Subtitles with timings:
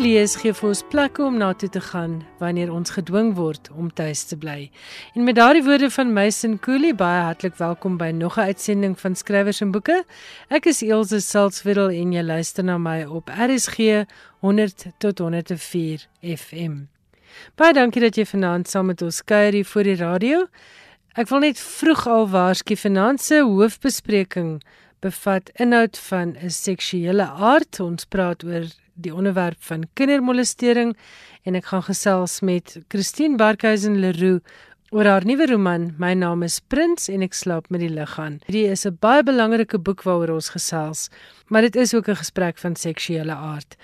[0.00, 3.90] lees gee vir ons plekke om na toe te gaan wanneer ons gedwing word om
[3.92, 4.70] tuis te bly.
[5.12, 9.14] En met daardie woorde van Mason Cooley baie hartlik welkom by nog 'n uitsending van
[9.14, 10.04] Skrywers en Boeke.
[10.48, 14.06] Ek is Elsje Salzwetel en jy luister na my op RSG
[14.40, 16.86] 100 tot 104 FM.
[17.54, 20.46] Baie dankie dat jy vanaand saam met ons kuier hier voor die radio.
[21.14, 24.62] Ek wil net vroeg al waarsku vanaand se hoofbespreking
[25.00, 27.80] bevat inhoud van 'n seksuele aard.
[27.80, 28.64] Ons praat oor
[29.02, 30.96] die onderwerp van kindermolestering
[31.42, 34.40] en ek gaan gesels met Christine Barkhuizen Leroux
[34.90, 38.40] oor haar nuwe roman My naam is Prins en ek slaap met die lig aan.
[38.46, 41.08] Hierdie is 'n baie belangrike boek waaroor ons gesels,
[41.48, 43.76] maar dit is ook 'n gesprek van seksuele aard.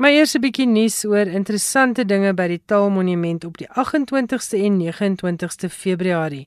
[0.00, 5.68] My eerste bietjie nuus oor interessante dinge by die Taalmonument op die 28ste en 29ste
[5.68, 6.46] Februarie.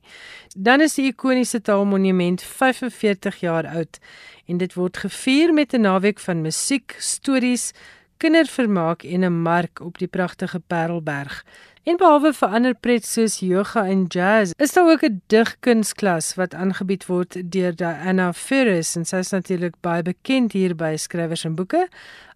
[0.56, 4.00] Dan is die ikoniese Taalmonument 45 jaar oud
[4.50, 7.72] en dit word gevier met 'n naweek van musiek, stories,
[8.16, 11.44] kindervermaak en 'n mark op die pragtige Parelberg.
[11.86, 16.54] En behalwe vir ander pret soos yoga en jazz, is daar ook 'n digkunsklas wat
[16.54, 21.54] aangebied word deur Diana Ferris en sy is natuurlik baie bekend hier by skrywers en
[21.54, 21.88] boeke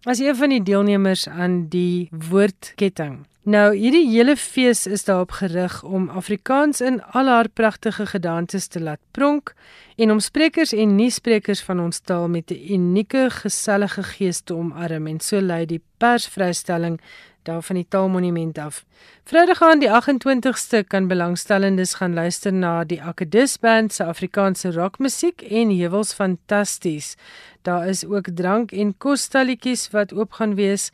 [0.03, 3.25] as een van die deelnemers aan die woordketting.
[3.41, 8.79] Nou, hierdie hele fees is daarop gerig om Afrikaans in al haar pragtige gedaantes te
[8.79, 9.55] laat pronk
[9.97, 15.07] en om sprekers en nuussprekers van ons taal met 'n unieke, gesellige gees te omarm
[15.07, 17.01] en so lei die persvrystelling
[17.43, 18.83] daar van die Taalmonument af.
[19.23, 25.41] Vrydag aan die 28ste kan belangstellendes gaan luister na die Akedus Band se Afrikaanse rockmusiek
[25.41, 27.15] en heuwels fantasties.
[27.61, 30.91] Daar is ook drank en kosstalletjies wat oop gaan wees.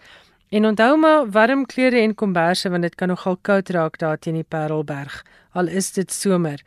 [0.50, 4.40] En onthou maar warm klere en komberse want dit kan nogal koud raak daar teen
[4.40, 5.24] die Parelberg
[5.58, 6.62] al is dit somer.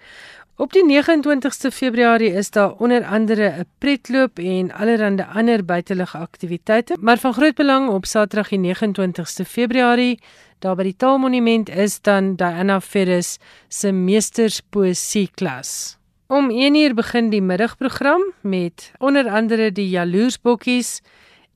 [0.61, 6.97] Op die 29ste Februarie is daar onder andere 'n pretloop en allerlei ander buitelug aktiwiteite,
[7.01, 10.19] maar van groot belang op Saterdag die 29ste Februarie
[10.59, 13.39] daar by die Taalmonument is dan Diana Ferris
[13.69, 15.97] se meesterspoesie klas.
[16.27, 21.01] Om 1uur begin die middagprogram met onder andere die Jaloersbokkies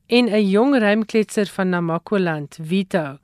[0.07, 3.17] en 'n jong rymkletser van Namakoland, Vito.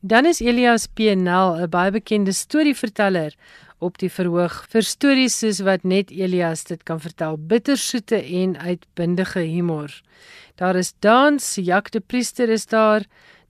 [0.00, 3.34] Dan is Elias PNL, 'n baie bekende storieverteller
[3.78, 9.40] op die verhoog vir stories soos wat net Elias dit kan vertel, bittersoete en uitbundige
[9.40, 10.02] humor.
[10.54, 13.02] Daar is dans, Jacques de Priester is daar,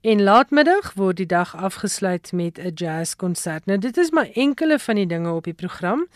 [0.05, 3.67] En laatmiddag word die dag afgesluit met 'n jazzkonsert.
[3.67, 6.07] Nou dit is maar enkele van die dinge op die program.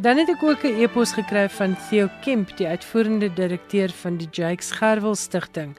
[0.00, 4.28] Dan het ek ook 'n e-pos gekry van Theo Kemp, die uitvoerende direkteur van die
[4.30, 5.76] Jakes Gerwel Stichting.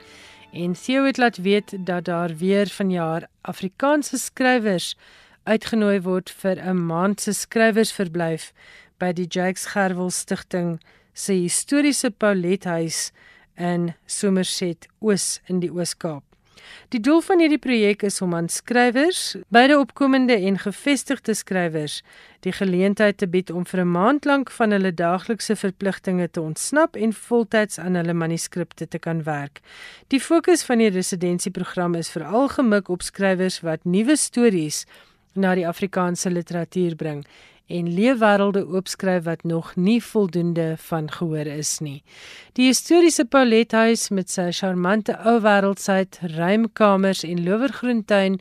[0.51, 4.97] En Theo het laat weet dat daar weer vanjaar Afrikaanse skrywers
[5.43, 8.53] uitgenooi word vir 'n maand se skrywersverblyf
[8.97, 10.81] by die Jakes Gerwel Stichting
[11.13, 13.11] se historiese Paulethuis
[13.55, 16.30] in Somerset Oos in die Oos-Kaap.
[16.91, 22.01] Die doel van hierdie projek is om aan skrywers, beide opkomende en gevestigde skrywers,
[22.43, 26.95] die geleentheid te bied om vir 'n maand lank van hulle daaglikse verpligtinge te ontsnap
[26.95, 29.61] en voltyds aan hulle manuskripte te kan werk.
[30.07, 34.85] Die fokus van die residensieprogram is veral gemik op skrywers wat nuwe stories
[35.33, 37.25] na die Afrikaanse literatuur bring
[37.71, 42.03] en leefwêrelde oopskryf wat nog nie voldoende van gehoor is nie.
[42.53, 48.39] Die historiese Paulethuis met sy charmante ou wêreldsheid, ruimkamers en lowergroentuin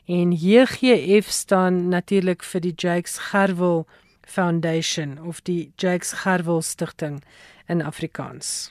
[0.07, 3.83] en JGF staan natuurlik vir die Jakes Gerwel
[4.23, 7.19] Foundation of die Jakes Gerwel Stichting
[7.67, 8.71] in Afrikaans.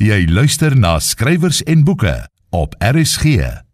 [0.00, 3.71] Jy luister na skrywers en boeke op RSG.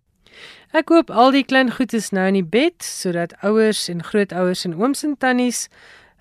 [0.77, 4.75] Ek koop al die klein goedes nou in die bed sodat ouers en grootouers en
[4.77, 5.63] ooms en tannies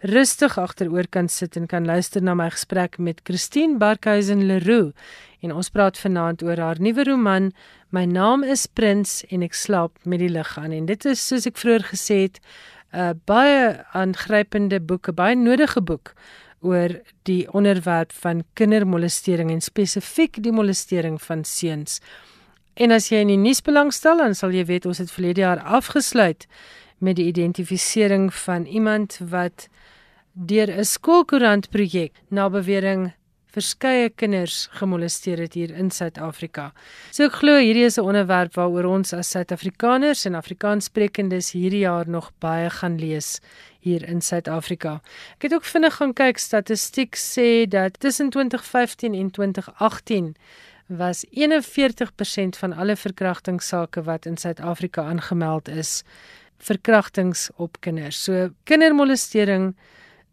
[0.08, 4.94] rustig agteroor kan sit en kan luister na my gesprek met Christine Barkhuizen Leroux
[5.44, 7.50] en ons praat vanaand oor haar nuwe roman
[7.92, 11.50] My naam is Prins en ek slaap met die lig aan en dit is soos
[11.52, 12.40] ek vroeër gesê het
[12.96, 16.14] 'n baie aangrypende boek, 'n baie nodige boek
[16.62, 22.00] oor die onderwerp van kindermolestering en spesifiek die molestering van seuns.
[22.78, 25.64] En as jy in die nuus belangstel, dan sal jy weet ons het verlede jaar
[25.66, 26.46] afgesluit
[27.02, 29.66] met die identifisering van iemand wat
[30.34, 33.14] deur 'n skoolkoerant projek na bewering
[33.58, 36.72] verskeie kinders gemolesteer het hier in Suid-Afrika.
[37.12, 42.08] So ek glo hierdie is 'n onderwerp waaroor ons as Suid-Afrikaners en Afrikaanssprekendes hierdie jaar
[42.08, 43.40] nog baie gaan lees
[43.80, 45.02] hier in Suid-Afrika.
[45.38, 50.36] Ek het ook vinnig gaan kyk statistiek sê dat tussen 2015 en 2018
[50.88, 56.04] was 41% van alle verkrachtingssake wat in Suid-Afrika aangemeld is
[56.58, 58.24] verkrachtings op kinders.
[58.24, 59.76] So kindermolestering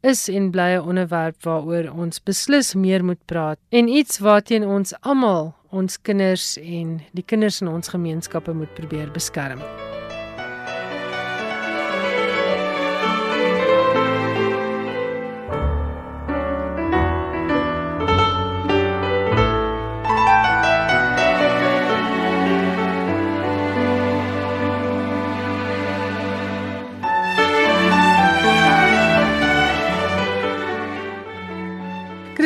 [0.00, 4.94] is en bly 'n onderwerp waaroor ons beslis meer moet praat en iets waarteen ons
[5.00, 9.83] almal ons kinders en die kinders in ons gemeenskappe moet probeer beskerm.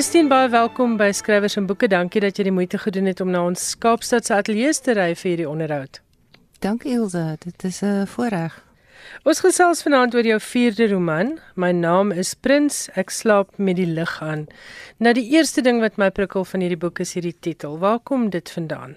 [0.08, 1.84] Christine baie welkom by Skrywers en Boeke.
[1.92, 5.10] Dankie dat jy die moeite gedoen het om na ons Kaapstad se ateljee te ry
[5.12, 5.98] vir hierdie onderhoud.
[6.64, 8.54] Dankie Ilse, dit is 'n voorreg.
[9.28, 11.38] Ons gesels vanaand oor jou vierde roman.
[11.56, 14.46] My naam is Prins, ek slaap met die lig aan.
[14.96, 17.78] Nou die eerste ding wat my prikkel van hierdie boek is hierdie titel.
[17.78, 18.96] Waar kom dit vandaan?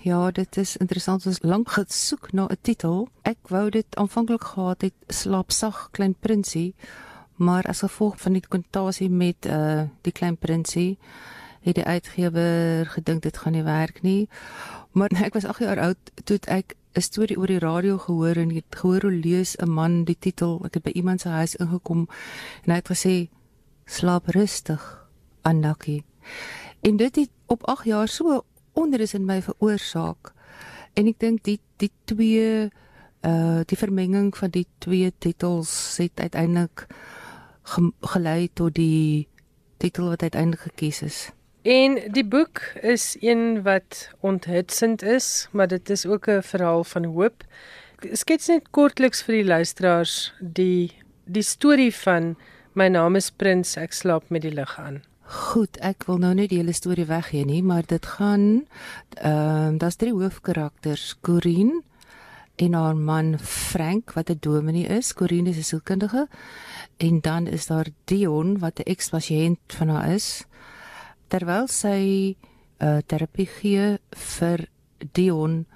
[0.00, 1.26] Ja, dit is interessant.
[1.26, 3.08] Ons lank gesoek na 'n titel.
[3.22, 6.74] Ek wou dit aanvanklik gehad het Slaapsag klein prinsie
[7.38, 10.98] maar as gevolg van die kontasie met uh die klein prinsie
[11.62, 14.28] het die uitgewer gedink dit gaan nie werk nie.
[14.92, 18.54] Maar ek was 8 jaar oud toe ek 'n storie oor die radio gehoor en
[18.54, 20.64] het gehoor hoe lees 'n man die titel.
[20.64, 22.08] Ek het by iemand se huis ingekom
[22.64, 23.28] en hy het gesê
[23.84, 25.08] slaap rustig,
[25.42, 26.02] Annaki.
[26.80, 30.32] En dit het op 8 jaar so onrus in my veroorsaak.
[30.94, 32.70] En ek dink die die twee
[33.26, 36.86] uh die vermenging van die twee titels het uiteindelik
[37.72, 39.28] ge gelei tot die
[39.78, 41.18] titel wat uiteindelik gekies is.
[41.62, 47.04] En die boek is een wat onthutsend is, maar dit is ook 'n verhaal van
[47.04, 47.44] hoop.
[48.12, 50.92] skets net kortliks vir die luisteraars die
[51.24, 52.36] die storie van
[52.72, 55.02] my naam is Prins, ek slaap met die lig aan.
[55.22, 58.66] Goed, ek wil nou net die hele storie weggee nie, maar dit gaan
[59.20, 61.82] ehm uh, daar's drie hoofkarakters, Corinne
[62.58, 66.28] en haar man Frank wat 'n dominee is, Corinne is 'n sielkundige
[66.96, 70.46] en dan is daar Dion wat 'n ekspasiënt van haar is.
[71.28, 72.36] Terwyl sy
[72.78, 74.68] uh, terapie gee vir
[75.12, 75.66] Dion,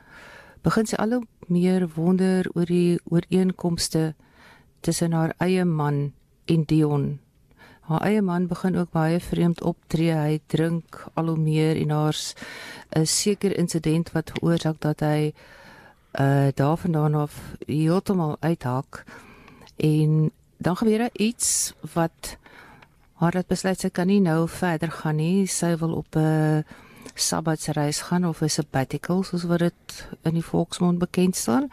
[0.63, 4.15] begin sy al meer wonder oor die ooreenkomste
[4.81, 6.13] tussen haar eie man
[6.45, 7.21] en Dion.
[7.81, 10.15] Haar eie man begin ook baie vreemd optree.
[10.15, 12.35] Hy drink al hoe meer en haar's
[12.97, 15.33] 'n sekere insident wat veroorsaak dat hy
[16.21, 19.05] uh daarvandaan af heeltemal uithak
[19.77, 22.37] en dan gebeur daar iets wat
[23.13, 25.47] haar het besluit sy kan nie nou verder gaan nie.
[25.47, 26.65] Sy wil op 'n
[27.15, 31.71] sabbatsreis gaan of 'n sabbatical soos wat dit in die volksmond bekend staan.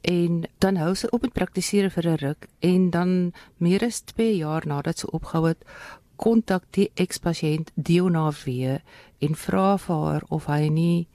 [0.00, 4.36] En dan hou sy op met praktiseer vir 'n ruk en dan meer as 2
[4.36, 5.64] jaar nadat sy opgehou het,
[6.16, 8.82] kontak die ekspasiënt Diona weer
[9.18, 11.06] en vra vir haar of hy nie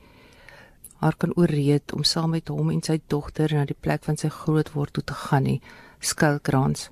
[0.98, 4.30] haar kan ooreed om saam met hom en sy dogter na die plek van sy
[4.34, 5.62] grootword toe te gaan nie,
[6.00, 6.90] Skulkrans.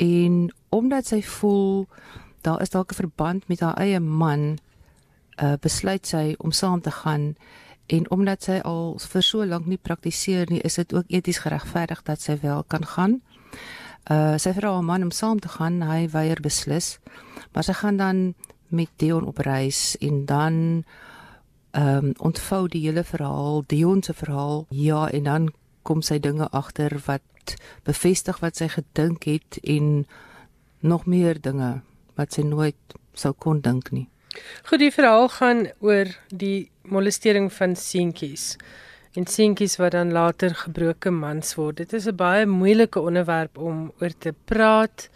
[0.00, 1.86] En omdat sy voel
[2.40, 4.58] daar is dalk 'n verband met haar eie man,
[5.42, 7.34] uh, besluit sy om saam te gaan
[7.86, 12.02] en omdat sy al vir so lank nie praktiseer nie, is dit ook eties geregverdig
[12.02, 13.20] dat sy wel kan gaan.
[14.10, 16.98] Uh sy vra haar man om saam te gaan, hy weier beslis.
[17.52, 18.34] Maar sy gaan dan
[18.68, 20.84] met Dion op reis en dan
[21.70, 24.66] ehm um, ontvou die hele verhaal, Dion se verhaal.
[24.68, 30.06] Ja, en dan kom sy dinge agter wat bevestig wat sy gedink het en
[30.80, 31.80] nog meer dinge
[32.14, 34.08] wat sy nooit sou kon dink nie.
[34.68, 38.54] Goed, die verhaal gaan oor die molestering van seentjies.
[39.18, 41.76] En seentjies wat dan later gebroke mans word.
[41.76, 45.08] Dit is 'n baie moeilike onderwerp om oor te praat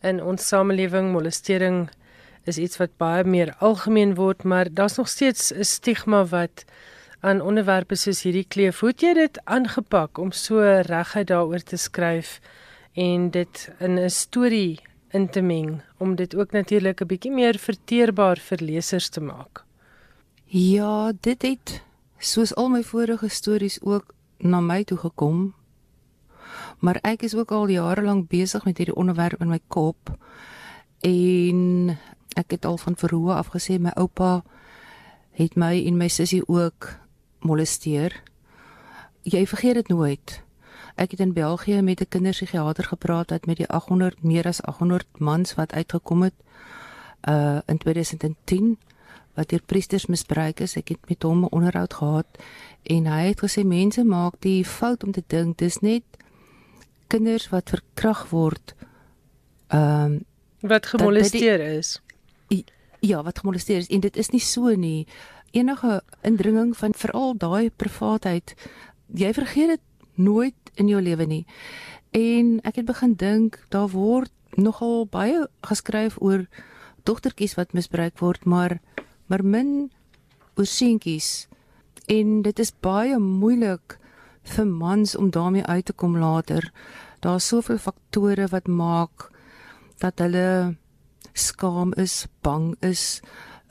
[0.00, 1.12] in ons samelewing.
[1.12, 1.90] Molestering
[2.46, 6.64] is iets wat baie meer algemeen word, maar daar's nog steeds 'n stigma wat
[7.20, 8.80] aan onderwerpe soos hierdie kleef.
[8.80, 12.40] Hoe het jy dit aangepak om so reguit daaroor te skryf
[12.92, 17.58] en dit in 'n storie in te meng om dit ook natuurlik 'n bietjie meer
[17.58, 19.64] verteerbaar vir lesers te maak?
[20.44, 21.82] Ja, dit het
[22.18, 25.54] soos al my vorige stories ook na my toe gekom.
[26.78, 30.16] Maar ek is ook al jare lank besig met hierdie onderwerp in my kop.
[31.00, 31.98] En
[32.34, 34.42] ek het al van verhoë af gesê my oupa
[35.34, 36.88] het my en my sussie ook
[37.42, 38.22] molesteer.
[39.22, 40.40] Jy vergeet dit nooit.
[40.94, 45.06] Ek het in België met 'n kinderpsigiater gepraat wat met die 800 meer as 800
[45.18, 46.34] mans wat uitgekom het
[47.28, 48.78] uh in 2010
[49.34, 50.76] wat deur priesters misbruik is.
[50.76, 52.26] Ek het met hom 'n onderhoud gehad
[52.82, 56.02] en hy het gesê mense maak die fout om te dink dis net
[57.06, 58.74] kinders wat verkrag word
[59.68, 60.24] ehm um,
[60.60, 62.00] wat gemolesteer die, is
[63.04, 65.06] ja, wat gemolesteer is en dit is nie so nie.
[65.50, 68.54] Enige indringing van veral daai privaatheid,
[69.14, 69.84] jy vergeet dit
[70.14, 71.44] nooit in jou lewe nie.
[72.14, 76.46] En ek het begin dink daar word nogal baie geskryf oor
[77.04, 78.78] dogtertjies wat misbruik word, maar
[79.26, 79.90] maar min
[80.56, 81.48] oor seentjies.
[82.06, 83.98] En dit is baie moeilik
[84.54, 86.70] vir mans om daarmee uit te kom later.
[87.20, 89.30] Daar's soveel faktore wat maak
[89.98, 90.76] dat hulle
[91.34, 93.20] skaam is, bang is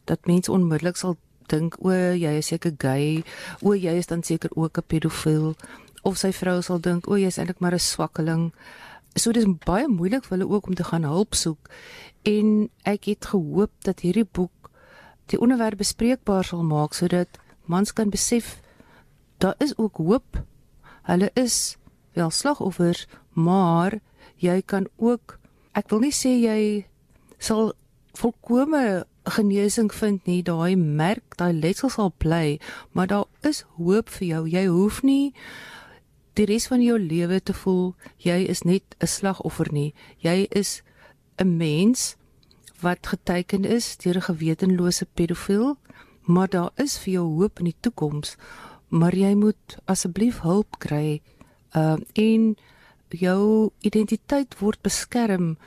[0.06, 1.18] dat mense onmiddellik sal
[1.52, 3.24] dink o, jy is seker gay,
[3.62, 5.56] o, jy is dan seker ook 'n pedofiel
[6.04, 8.52] of sy vrou sal dink o, jy is eintlik maar 'n swakkeling.
[9.16, 11.70] So dis baie moeilik vir hulle ook om te gaan hulp soek
[12.24, 14.72] en ek het gehoop dat hierdie boek
[15.32, 18.60] die onderwerp bespreekbaar sal maak sodat mans kan besef
[19.38, 20.44] daar is ook hoop.
[21.04, 21.78] Hulle is
[22.14, 24.00] wel slagoffers, maar
[24.36, 25.40] jy kan ook
[25.74, 26.86] ek wil nie sê jy
[27.44, 27.74] sal
[28.20, 30.42] volkome genesing vind nie.
[30.44, 32.60] Daai merk, daai letsel sal bly,
[32.92, 34.44] maar daar is hoop vir jou.
[34.50, 35.34] Jy hoef nie
[36.38, 39.94] die res van jou lewe te voel jy is net 'n slagoffer nie.
[40.20, 40.82] Jy is
[41.38, 42.16] 'n mens
[42.82, 45.78] wat geteken is deur 'n gewetenlose pedofiel,
[46.22, 48.36] maar daar is vir jou hoop in die toekoms.
[48.90, 51.22] Maar jy moet asseblief hulp kry.
[51.72, 52.58] Ehm uh, en
[53.10, 55.58] jou identiteit word beskerm.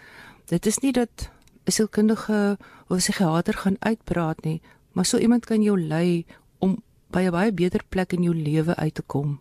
[0.47, 1.31] Dit is nie dat
[1.67, 2.59] 'n sielkundige
[2.89, 4.61] of psigiater gaan uitpraat nie,
[4.93, 6.25] maar so iemand kan jou lei
[6.59, 9.41] om by 'n baie beter plek in jou lewe uit te kom.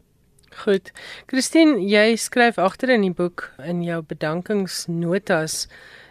[0.55, 0.91] Goed.
[1.27, 5.67] Christine, jy skryf agter in die boek in jou bedankingsnotas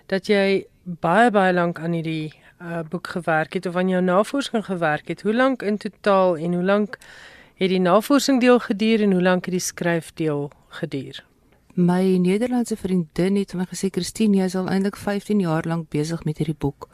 [0.06, 4.64] dat jy baie baie lank aan hierdie uh, boek gewerk het of aan jou navorsing
[4.64, 5.22] gewerk het.
[5.22, 6.98] Hoe lank in totaal en hoe lank
[7.54, 11.24] het die navorsing deel geduur en hoe lank het die skryfdeel geduur?
[11.74, 15.88] My Nederlandse vriendin het vir my gesê Christine, jy is al eintlik 15 jaar lank
[15.90, 16.86] besig met hierdie boek.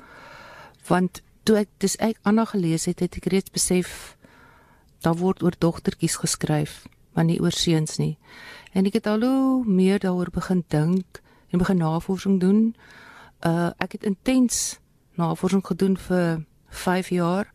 [0.89, 4.17] Want toe ek dis ek Anna gelees het, het ek reeds besef
[5.05, 8.17] daar word oor dogtertjies geskryf, maar nie oor seuns nie.
[8.73, 11.21] En ek het al hoe meer daaroor begin dink
[11.53, 12.73] en begin navorsing doen.
[13.45, 14.79] Uh ek het intens
[15.21, 17.53] navorsing gedoen vir 5 jaar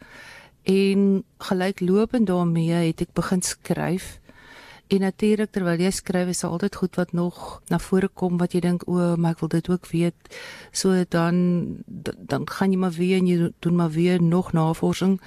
[0.70, 4.20] en gelyklopend daarmee het ek begin skryf.
[4.88, 8.54] En natuurlik terwyl jy skryf is daar altyd goed wat nog na vore kom wat
[8.54, 10.36] jy dink o, maar ek wil dit ook weet.
[10.72, 11.38] So dan
[11.86, 15.18] dan gaan jy maar weer en jy doen maar weer nog navorsing.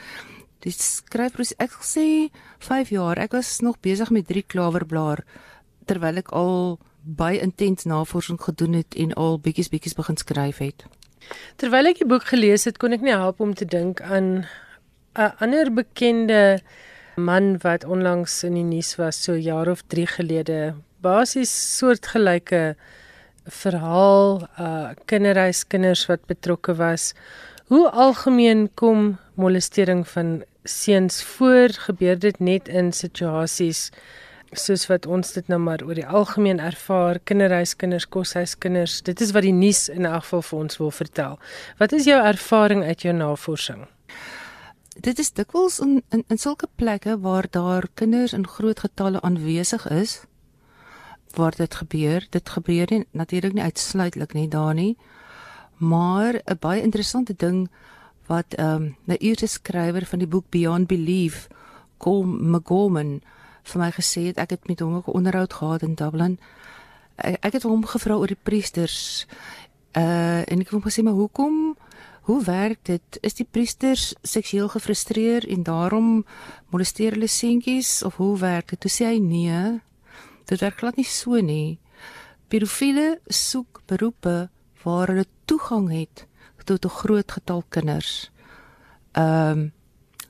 [0.62, 3.18] Dis skryfproses ek sê 5 jaar.
[3.18, 5.24] Ek was nog besig met 3 klawerblaar
[5.88, 10.84] terwyl ek al baie intens navorsing gedoen het en al bietjies bietjies begin skryf het.
[11.56, 14.46] Terwyl ek die boek gelees het, kon ek nie help om te dink aan
[15.18, 16.60] 'n ander bekende
[17.18, 20.74] man wat onlangs in die nuus was so jaar of 3 gelede.
[21.00, 22.76] Basies soortgelyke
[23.44, 27.12] verhaal, uh kinderhuiskinders wat betrokke was.
[27.68, 31.68] Hoe algemeen kom molestering van seuns voor?
[31.88, 33.90] Gebeur dit net in situasies
[34.56, 39.02] soos wat ons dit nou maar oor die algemeen ervaar, kinderhuiskinders, koshuiskinders.
[39.04, 41.38] Dit is wat die nuus in elk geval vir ons wil vertel.
[41.78, 43.84] Wat is jou ervaring uit jou navorsing?
[45.00, 49.88] Dit is dikwels in in, in sulke plekke waar daar kinders in groot getalle aanwesig
[49.88, 50.22] is
[51.34, 52.26] waar dit gebeur.
[52.30, 54.96] Dit gebeur nie natuurlik nie uitsluitlik nie daar nie.
[55.76, 57.70] Maar 'n baie interessante ding
[58.26, 61.48] wat ehm um, 'n Ierse skrywer van die boek Beyond Belief,
[61.96, 63.22] Colm McGorman,
[63.62, 66.38] vir my gesê het ek het met hom 'n onderhoud gehad in Dublin.
[67.14, 69.26] Ek, ek het hom gevra oor die priesters.
[69.96, 71.76] Uh en ek het hom gesê maar hoekom
[72.28, 73.18] hoe werk dit?
[73.24, 76.08] Is die priesters seksueel gefrustreerd en daarom
[76.68, 78.80] molesteer hulle seentjies of hoe werk dit?
[78.84, 79.62] Toe sê hy nee.
[80.44, 81.78] Dit werk glad nie so nie.
[82.52, 84.50] Pedofiele soek beroepe
[84.84, 86.26] waar hulle toegang het
[86.68, 88.30] tot 'n groot getal kinders.
[89.16, 89.72] Ehm um,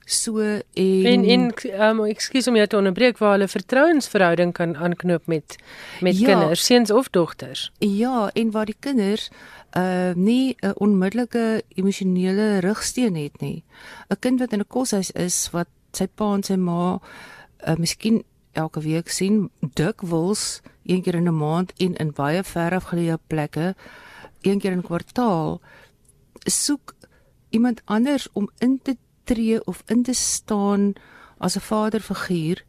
[0.08, 5.26] So en en, en um, ekskuus om jou te onderbreek waar hulle vertrouensverhouding kan aanknoop
[5.28, 5.56] met
[6.00, 7.72] met ja, kinders, seuns of dogters.
[7.84, 9.28] Ja, en waar die kinders
[9.76, 13.64] uh nie 'n onmiddellike emosionele rigsteen het nie.
[14.08, 17.00] 'n Kind wat in 'n koshuis is wat sy pa en sy ma
[17.66, 22.72] uh miskien elke week sien, dikwels een keer in 'n maand en in baie ver
[22.72, 23.74] afgeleë plekke
[24.40, 25.60] een keer in kwartaal
[26.44, 26.94] soek
[27.50, 28.96] iemand anders om in te
[29.28, 30.92] tree of in te staan
[31.38, 32.64] as 'n vaderfiguur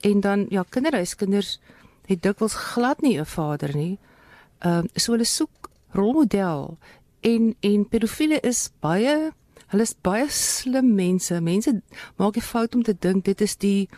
[0.00, 1.60] en dan ja kinderhuiskinders
[2.06, 3.98] het dikwels glad nie 'n vader nie.
[4.58, 6.78] Ehm uh, so hulle soek rolmodel
[7.20, 9.32] en en pedofiele is baie
[9.66, 11.40] hulle is baie slim mense.
[11.40, 11.82] Mense
[12.16, 13.88] maak die fout om te dink dit is die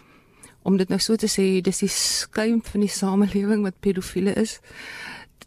[0.62, 4.60] om dit nou so te sê dis die skuim van die samelewing wat pedofiele is.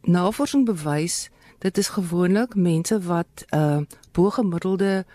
[0.01, 3.80] Navorsing bewys dit is gewoonlik mense wat uh
[4.12, 5.06] bo-gemiddelde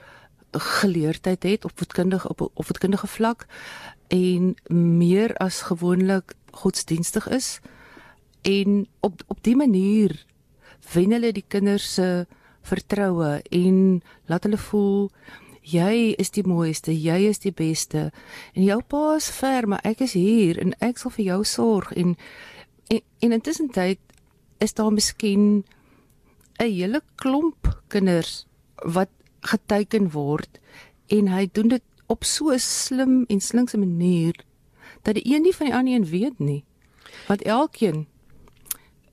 [0.52, 3.46] geleerdheid het op voedkundige op op voedkundige vlak
[4.08, 7.60] en meer as gewoonlik godsdienstig is.
[8.42, 10.24] En op op die manier
[10.92, 12.26] wen hulle die kinders se
[12.62, 15.10] vertroue en laat hulle voel
[15.62, 18.10] jy is die mooiste, jy is die beste
[18.52, 21.92] en jou pa is ver, maar ek is hier en ek sal vir jou sorg.
[21.92, 22.16] En
[22.90, 24.00] en, en intussen tyd
[24.60, 25.64] is daar miskien
[26.58, 29.08] 'n hele klomp kinders wat
[29.42, 30.60] geteken word
[31.12, 34.34] en hy doen dit op so 'n slim en slinkse manier
[35.02, 36.64] dat die een nie van die ander een weet nie.
[37.28, 38.06] Want elkeen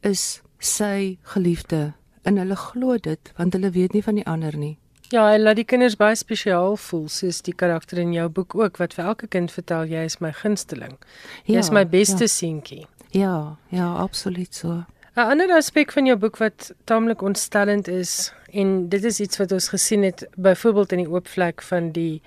[0.01, 4.77] is sy geliefde en hulle glo dit want hulle weet nie van die ander nie.
[5.09, 8.77] Ja, hy laat die kinders baie spesiaal voel, soos die karakter in jou boek ook
[8.77, 10.99] wat vir elke kind vertel jy is my gunsteling.
[11.45, 12.27] Jy ja, is my beste ja.
[12.27, 12.85] seentjie.
[13.11, 14.83] Ja, ja, absoluut so.
[15.15, 19.51] 'n Ander aspek van jou boek wat taamlik ontstellend is en dit is iets wat
[19.51, 22.21] ons gesien het byvoorbeeld in die oop vlek van die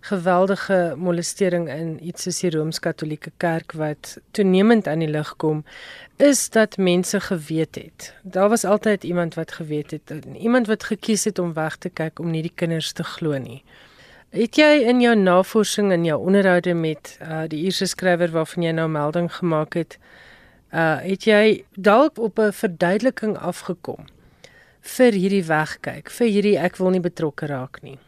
[0.00, 5.64] geweldige molestering in iets soos die Rooms-Katolieke Kerk wat toenemend aan die lig kom
[6.16, 8.14] is dat mense geweet het.
[8.22, 12.18] Daar was altyd iemand wat geweet het, iemand wat gekies het om weg te kyk
[12.18, 13.62] om nie die kinders te glo nie.
[14.30, 18.72] Het jy in jou navorsing en jou onderhoude met uh, die Ierse skrywer waarvan jy
[18.76, 19.98] nou melding gemaak het,
[20.68, 24.04] uh het jy dalk op 'n verduideliking afgekom
[24.80, 27.98] vir hierdie wegkyk, vir hierdie ek wil nie betrokke raak nie.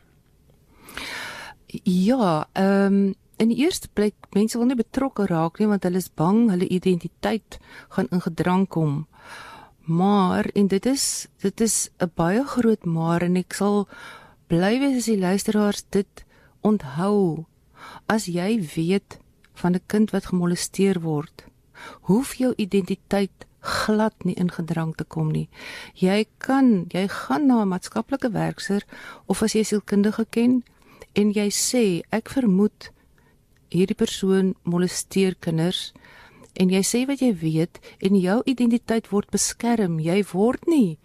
[1.84, 6.00] Ja, ehm um, in die eerste plek mense wil nie betrokke raak nie want hulle
[6.02, 7.56] is bang hulle identiteit
[7.96, 9.06] gaan in gedrang kom.
[9.88, 13.88] Maar en dit is dit is 'n baie groot maar en ek sal
[14.48, 16.24] bly wees as die luisteraars dit
[16.60, 17.46] onthou.
[18.06, 19.18] As jy weet
[19.54, 21.44] van 'n kind wat gemolesteer word,
[22.02, 25.48] hoef jou identiteit glad nie ingedrang te kom nie.
[25.94, 28.84] Jy kan, jy gaan na 'n maatskaplike werker
[29.26, 30.62] of as jy sielkundige ken
[31.14, 32.90] en jy sê ek vermoed
[33.70, 35.92] hierdie persoon molesteer kinders
[36.54, 40.00] en jy sê wat jy weet en jou identiteit word beskerm.
[40.00, 40.98] Jy word nie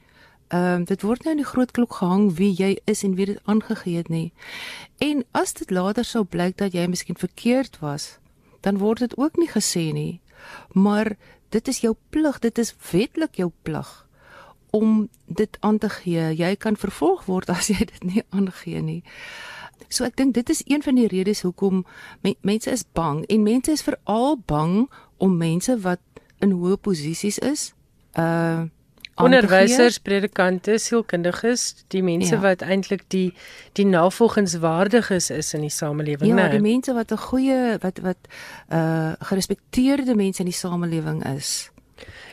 [0.53, 3.25] ehm um, dit word nou in die groot klok gehang wie jy is en wie
[3.25, 4.31] dit aangegee het nie.
[5.01, 8.19] En as dit later sou blyk dat jy miskien verkeerd was,
[8.61, 10.21] dan word dit ook nie gesê nie.
[10.73, 11.15] Maar
[11.55, 13.91] dit is jou plig, dit is wetlik jou plig
[14.75, 16.33] om dit aan te gee.
[16.35, 19.01] Jy kan vervolg word as jy dit nie aangee nie.
[19.91, 21.83] So ek dink dit is een van die redes hoekom
[22.23, 24.85] me mense is bang en mense is veral bang
[25.23, 26.01] om mense wat
[26.43, 27.71] in hoë posisies is,
[28.19, 28.67] uh
[29.15, 32.41] onderwysers, predikante, sielkundiges, die mense ja.
[32.43, 33.29] wat eintlik die
[33.79, 36.49] die navolgingswaardiges is in die samelewing, ja, né?
[36.49, 38.21] Ja, die mense wat 'n goeie wat wat
[38.71, 41.71] uh gerespekteerde mense in die samelewing is.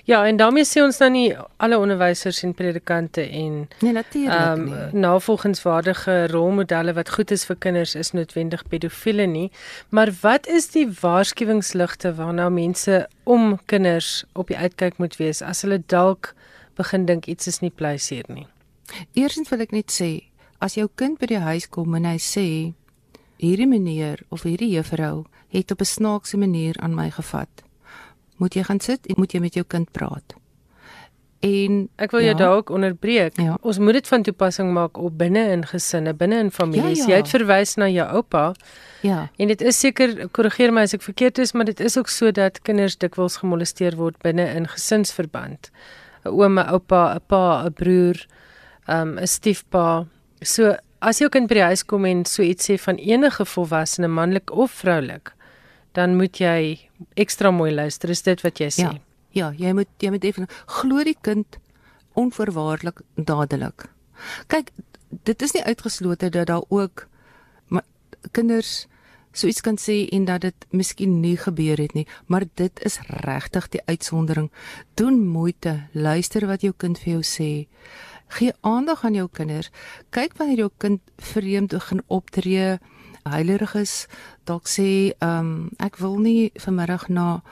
[0.05, 4.65] Ja, en daarmee sê ons dan nie alle onderwysers en predikante en nee, natuurlik um,
[4.65, 5.01] nie.
[5.05, 9.51] navolgingswaardige rolmodelle wat goed is vir kinders is noodwendig pedofiele nie,
[9.89, 15.63] maar wat is die waarskuwingsligte waarna mense om kinders op die uitkyk moet wees as
[15.63, 16.35] hulle dalk
[16.77, 18.47] begin dink iets is nie pleisier nie?
[19.15, 20.29] Eerstens wil ek net sê,
[20.61, 22.75] as jou kind by die huis kom en hy sê
[23.43, 27.63] hierdie meneer of hierdie juffrou het op 'n snaakse manier aan my gevat
[28.43, 30.39] moet jy gaan sit en moet jy met jou kind praat.
[31.43, 33.39] En ek wil jou ja, dalk onderbreek.
[33.43, 33.57] Ja.
[33.67, 37.03] Ons moet dit van toepassing maak op binne in gesinne, binne in families.
[37.03, 37.11] Ja, ja.
[37.11, 38.45] Jy het verwys na jou oupa.
[39.03, 39.25] Ja.
[39.43, 42.31] En dit is seker korrigeer my as ek verkeerd is, maar dit is ook so
[42.31, 45.73] dat kinders dikwels gemolesteer word binne in gesinsverband.
[46.25, 48.17] 'n Ouma, oupa, 'n pa, 'n broer,
[48.89, 50.07] 'n um, 'n stiefpa.
[50.43, 54.09] So as jou kind by die huis kom en so iets sê van enige volwassene,
[54.09, 55.33] manlik of vroulik,
[55.93, 56.79] dan moet jy
[57.17, 58.11] ekstra mooi luister.
[58.11, 58.83] Is dit wat jy sê?
[58.83, 58.99] Ja.
[59.33, 61.59] Ja, jy moet jy moet definitief glo die kind
[62.15, 63.89] onverwaarlik dadelik.
[64.53, 64.71] Kyk,
[65.25, 67.09] dit is nie uitgeslote dat daar ook
[68.31, 68.87] kinders
[69.33, 72.99] so iets kan sê en dat dit miskien nie gebeur het nie, maar dit is
[73.25, 74.51] regtig die uitsondering.
[74.95, 77.51] Doen moeite, luister wat jou kind vir jou sê.
[78.33, 79.71] Gee aandag aan jou kinders.
[80.11, 82.79] Kyk wanneer jou kind vreemd begin optree,
[83.29, 84.07] heilerig is,
[84.45, 87.43] dalk sê, ehm um, ek wil nie vanmiddag na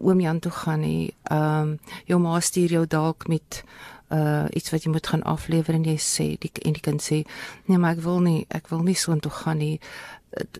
[0.00, 1.14] oom Jan toe gaan nie.
[1.30, 3.64] Ehm um, jou ma stuur jou dalk met
[4.12, 7.22] uh iets wat jy moet gaan aflewer en jy sê die en die kind sê
[7.68, 9.78] nee maar ek wil nie ek wil nie so intoe gaan nie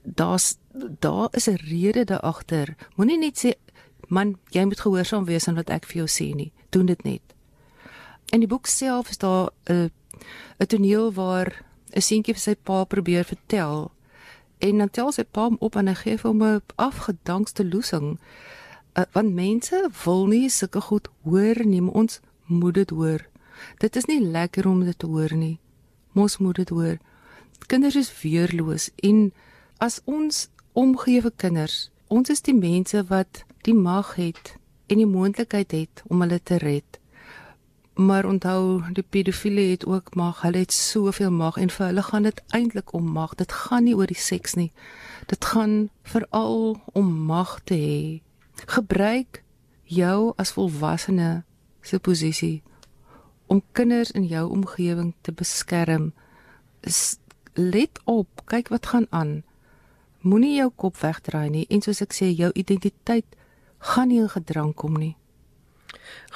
[0.03, 0.57] daar's
[1.01, 3.53] daar is 'n rede daar agter moenie net sê
[4.09, 7.23] man jy moet gehoorsaam wees aan wat ek vir jou sê nie doen dit net
[8.33, 9.91] in die boek self is daar 'n
[10.59, 13.93] 'n toneel waar 'n seentjie vir sy pa probeer vertel
[14.63, 18.19] en dan tel sy pa hom op en hy gee hom 'n afgedankste loosing.
[18.99, 23.27] Uh, want mense wil nie sulke goed hoor nie, maar ons moet dit hoor.
[23.79, 25.59] Dit is nie lekker om dit te hoor nie.
[26.15, 26.99] Ons moet dit hoor.
[27.67, 29.33] Kinders is weerloos en
[29.83, 30.47] as ons
[30.79, 34.55] omgee vir kinders, ons is die mense wat die mag het
[34.87, 36.99] en die moontlikheid het om hulle te red.
[37.99, 40.41] Maar onthou, die pedofiele het ook mag.
[40.47, 43.35] Hulle het soveel mag en vir hulle gaan dit eintlik om mag.
[43.37, 44.71] Dit gaan nie oor die seks nie.
[45.29, 48.01] Dit gaan veral om mag te hê.
[48.65, 49.43] Gebruik
[49.85, 51.43] jou as volwassene
[51.83, 52.63] se posisie
[53.47, 56.13] om kinders in jou omgewing te beskerm.
[57.53, 59.43] Let op, kyk wat gaan aan.
[60.23, 63.27] Moenie jou kop wegdraai nie en soos ek sê, jou identiteit
[63.93, 65.17] gaan nie in gedrang kom nie.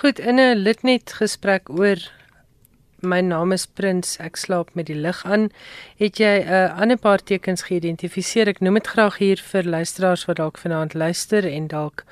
[0.02, 1.96] Goed, in 'n litnet gesprek oor
[3.02, 5.50] my naam is Prins, ek slaap met die lig aan,
[5.96, 8.48] het jy 'n uh, ander paar tekens geïdentifiseer.
[8.48, 12.04] Ek noem dit graag hier vir luisteraars wat dalk vanaand luister en dalk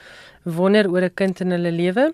[0.45, 2.13] wonder oor 'n kind in hulle lewe.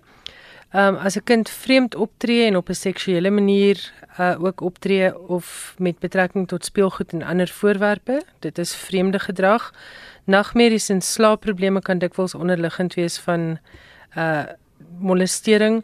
[0.73, 5.75] Um as 'n kind vreemd optree en op 'n seksuele manier uh ook optree of
[5.77, 9.73] met betrekking tot speelgoed en ander voorwerpe, dit is vreemde gedrag.
[10.23, 13.57] Nagmerries en slaapprobleme kan dikwels onderliggend wees van
[14.17, 14.43] uh
[14.99, 15.83] molestering.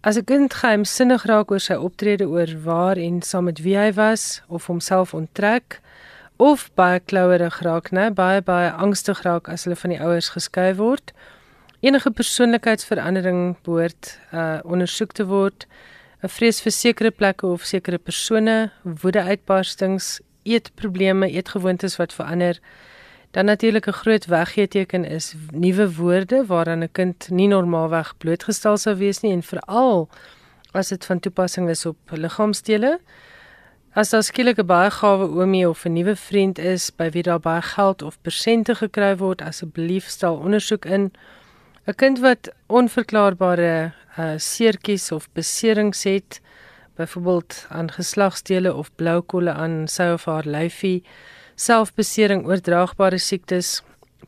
[0.00, 3.92] As 'n kind geheimsinnig raak oor sy optrede oor waar en saam met wie hy
[3.92, 5.80] was of homself onttrek
[6.36, 10.74] of baie klouerig raak, né, baie baie angstig raak as hulle van die ouers geskei
[10.74, 11.12] word.
[11.80, 15.66] Enige persoonlikheidsverandering behoort uh ondersoek te word.
[16.22, 22.60] 'n Vrees vir sekere plekke of sekere persone, woedeuitbarstings, eetprobleme, eetgewoontes wat verander
[23.30, 28.96] Dan natuurlik 'n groot weggeeteken is nuwe woorde waaraan 'n kind nie normaalweg blootgestel sou
[28.96, 30.08] wees nie en veral
[30.72, 33.00] as dit van toepassing is op liggaamsdele.
[33.92, 37.40] As daar skielik 'n baie gawe oomie of 'n nuwe vriend is by wie daar
[37.40, 41.12] baie geld of persente gekry word, asseblief stel ondersoek in.
[41.86, 46.40] 'n Kind wat onverklaarbare uh, seertjies of beserings het,
[46.96, 51.02] byvoorbeeld aan geslagsdele of blou kolle aan sy of haar lyfie,
[51.54, 53.80] selfbesering, oordraagbare siektes,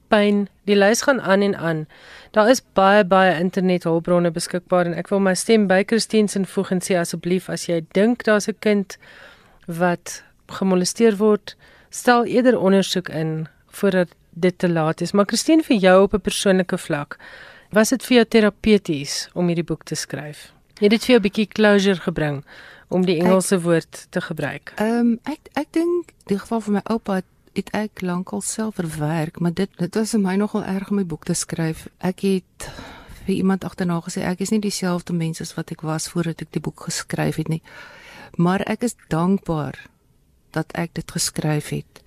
[0.09, 1.85] pyn, die lys gaan aan en aan.
[2.31, 6.73] Daar is baie baie internethulpbronne beskikbaar en ek wil my stem by Christine se voeg
[6.77, 8.99] en sê asseblief as jy dink daar's 'n kind
[9.67, 11.57] wat gemolesteer word,
[11.91, 15.13] stel eerder ondersoek in voordat dit te laat is.
[15.13, 17.19] Maar Christine vir jou op 'n persoonlike vlak,
[17.71, 20.53] was dit vir jou terapeuties om hierdie boek te skryf?
[20.81, 22.45] Het dit vir jou 'n bietjie closure gebring
[22.89, 24.73] om die Engelse ek, woord te gebruik?
[24.77, 28.75] Ehm um, ek ek dink die geval van my oupa het, het ek lankal self
[28.75, 31.87] verwerk, maar dit dit was vir my nogal erg om my boek te skryf.
[31.99, 32.71] Ek het
[33.27, 36.51] vir iemand agterna gesê ek is nie dieselfde mens as wat ek was voordat ek
[36.51, 37.63] die boek geskryf het nie
[38.37, 39.77] maar ek is dankbaar
[40.51, 42.01] dat ek dit geskryf het.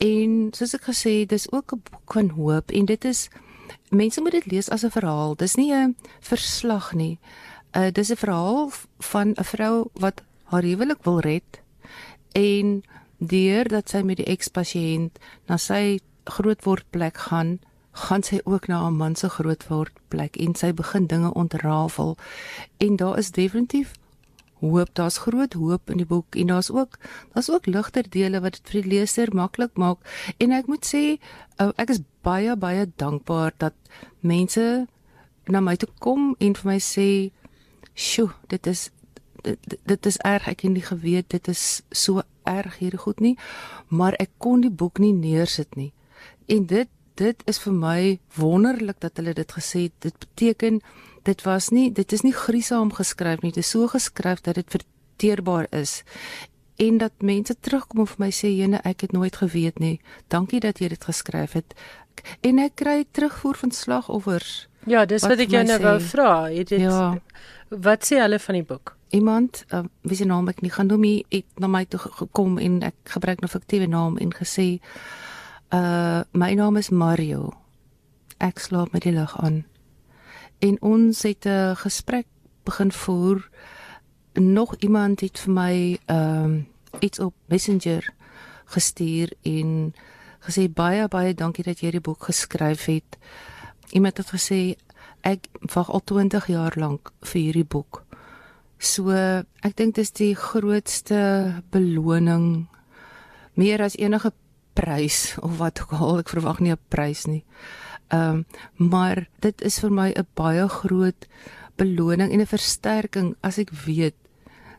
[0.00, 3.28] En soos ek gesê dis ook 'n boek van hoop en dit is
[3.88, 5.34] mense moet dit lees as 'n verhaal.
[5.36, 7.18] Dis nie 'n verslag nie.
[7.76, 11.60] Uh dis 'n verhaal van 'n vrou wat haar huwelik wil red
[12.32, 12.82] en
[13.18, 17.58] deur dat sy met die ekspasiënt na sy grootwordplek gaan,
[17.92, 22.16] gaan sy ook na haar man se grootwordplek en sy begin dinge ontrafel.
[22.76, 23.92] En daar is definitief
[24.60, 24.94] hoop.
[24.94, 26.98] Daar's groot hoop in die boek en daar's ook
[27.32, 29.98] daar's ook ligter dele wat dit vir die leser maklik maak.
[30.38, 31.18] En ek moet sê,
[31.58, 33.74] oh, ek is baie baie dankbaar dat
[34.20, 34.86] mense
[35.50, 37.30] na my toe kom en vir my sê,
[37.94, 38.90] "Sjoe, dit is
[39.42, 40.48] dit, dit is erg.
[40.48, 43.38] Ek het nie geweet dit is so erg hierdie goed nie,
[43.88, 45.92] maar ek kon die boek nie neersit nie."
[46.46, 49.92] En dit dit is vir my wonderlik dat hulle dit gesê het.
[49.98, 50.80] Dit beteken
[51.22, 53.52] dit was nie dit is nie griesaam geskryf nie.
[53.52, 56.02] Dit is so geskryf dat dit verteerbaar is
[56.80, 60.00] en dat mense terugkom en vir my sê jene ek het nooit geweet nie.
[60.32, 61.74] Dankie dat jy dit geskryf het.
[62.46, 64.54] En ek kry terugvoer van slagoffers.
[64.88, 66.30] Ja, dis wat, wat ek jou nou wou vra.
[66.48, 67.12] Het dit ja.
[67.70, 68.94] Wat sê hulle van die boek?
[69.14, 72.56] Iemand, uh, wie se naam ek nie gaan noem nie, het na my toe gekom
[72.58, 74.80] en ek gebruik 'n nou fiktiewe naam en gesê
[75.70, 77.52] uh my naam is Mario.
[78.38, 79.64] Ek slaap met die lig aan
[80.60, 82.26] en ons het 'n gesprek
[82.64, 83.48] begin voer.
[84.32, 86.68] Nog iemand het vir my ehm um,
[86.98, 88.12] iets op Messenger
[88.64, 89.94] gestuur en
[90.40, 93.18] gesê baie baie dankie dat jy die boek geskryf het.
[93.90, 94.76] Iemand het gesê
[95.20, 98.04] ek wag al 20 jaar lank vir hierdie boek.
[98.78, 102.68] So ek dink dis die grootste beloning
[103.54, 104.32] meer as enige
[104.72, 107.44] prys of wat ook al ek verwag nie 'n prys nie.
[108.10, 108.46] Ehm um,
[108.90, 111.28] maar dit is vir my 'n baie groot
[111.76, 114.16] beloning en 'n versterking as ek weet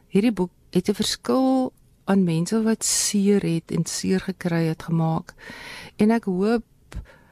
[0.07, 1.73] hierdie boek het 'n verskil
[2.05, 5.33] aan mense wat seer het en seer gekry het gemaak.
[5.95, 6.65] En ek hoop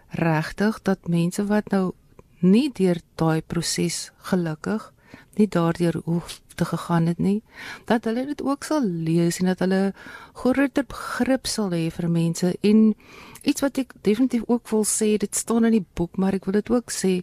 [0.09, 1.91] regtig dat mense wat nou
[2.39, 4.93] nie deur daai proses gelukkig
[5.39, 7.41] nie daardeur hoef te gegaan het nie
[7.85, 9.93] dat hulle dit ook sal lees en dat hulle
[10.33, 12.95] groter begrip sal hê vir mense en
[13.43, 16.54] iets wat ek definitief ook wil sê dit staan in die boek maar ek wil
[16.54, 17.21] dit ook sê.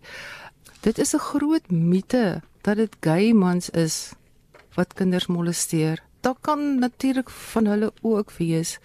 [0.82, 4.14] Dit is 'n groot mite dat dit gay mans is
[4.74, 6.02] wat kinders molesteer.
[6.20, 8.78] Daar kan natuurlik van hulle ook wees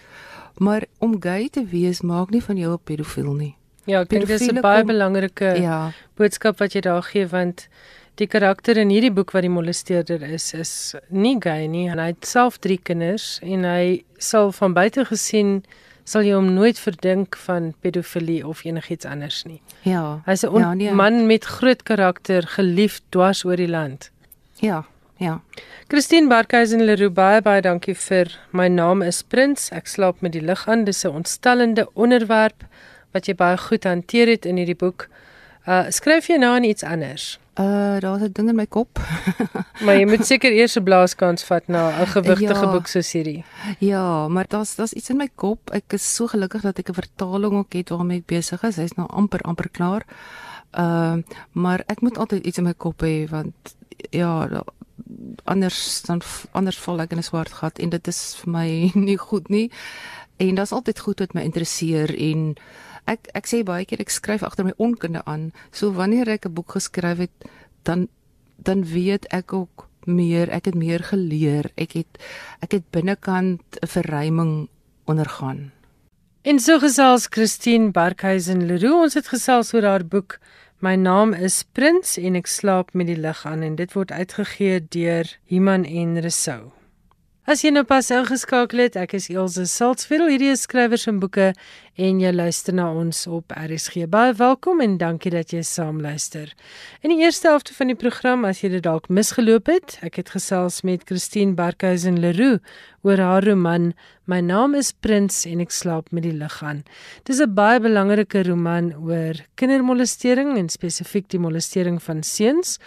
[0.58, 3.56] maar om gay te wees maak nie van jou 'n pedofiel nie.
[3.86, 5.91] Ja ek dink dis 'n baie belangrike ja.
[6.15, 7.67] boodskap wat jy daar gee want
[8.15, 11.88] die karakter in hierdie boek wat die molesteerder is is nie gay nie.
[11.89, 15.63] En hy het self drie kinders en hy sal van buite gesien
[16.04, 19.62] sal jy hom nooit verdink van pedofilie of enigiets anders nie.
[19.82, 20.22] Ja.
[20.26, 20.92] Hy's 'n ja, nee.
[20.92, 24.12] man met groot karakter, geliefd dwars oor die land.
[24.60, 24.86] Ja.
[25.18, 25.42] Ja.
[25.88, 29.70] Christine Barkhuizen Leroux baie baie dankie vir my naam is Prins.
[29.72, 30.84] Ek slaap met die lig aan.
[30.84, 32.66] Dis 'n ontstellende onderwerp
[33.12, 35.08] wat jy baie goed hanteer het in hierdie boek.
[35.68, 37.40] Uh skryf jy nou aan iets anders?
[37.60, 39.00] Uh daar's 'n ding in my kop.
[39.86, 43.44] maar jy moet seker eers 'n blaaskans vat na 'n gewigtige ja, boek soos hierdie.
[43.80, 45.70] Ja, maar daar's daar's iets in my kop.
[45.72, 48.76] Ek is so gelukkig dat ek 'n vertaling ook het waarmee ek besig is.
[48.76, 50.06] Hy's nou amper amper klaar.
[50.72, 53.76] Ehm uh, maar ek moet altyd iets in my kop hê want
[54.10, 54.64] ja,
[55.44, 59.18] anders dan anders val ek in 'n swart gat en dit is vir my nie
[59.18, 59.72] goed nie.
[60.38, 62.56] En dit's altyd goed wat my interesseer en
[63.06, 65.52] ek ek sê baie keer ek skryf agter my onkunde aan.
[65.72, 67.36] So wanneer ek 'n boek geskryf het,
[67.84, 68.08] dan
[68.58, 71.72] dan weet ek ook meer, ek het meer geleer.
[71.76, 72.18] Ek het
[72.62, 74.70] ek het binnekant 'n verruiming
[75.06, 75.72] ondergaan.
[76.42, 79.02] En so gesels Christine Barkhuizen Leroux.
[79.04, 80.40] Ons het gesels oor haar boek
[80.82, 84.80] My naam is Prins en ek slaap met die lig aan en dit word uitgegee
[84.82, 86.72] deur Iman en Resou.
[87.52, 90.30] As jy nou pas ingeskakel het, ek is Elsje Saltzveld.
[90.32, 91.50] Hierdie is skrywers en boeke
[92.00, 94.06] en jy luister na ons op RSG.
[94.08, 96.54] Baie welkom en dankie dat jy saam luister.
[97.04, 100.32] In die eerste helfte van die program, as jy dit dalk misgeloop het, ek het
[100.32, 102.64] gesels met Christine Barkhuizen Leroux
[103.04, 103.92] oor haar roman
[104.32, 106.86] My naam is Prins en ek slaap met die lig aan.
[107.28, 112.78] Dis 'n baie belangrike roman oor kindermolestering en spesifiek die molestering van seuns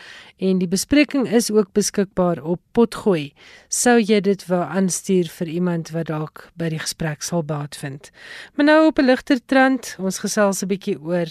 [0.44, 3.32] en die bespreking is ook beskikbaar op Potgooi.
[3.72, 8.10] Sou jy dit wou aanstuur vir iemand wat dalk by die gesprek sal baat vind.
[8.54, 11.28] Maar nou op 'n ligter trant, ons gesels 'n bietjie oor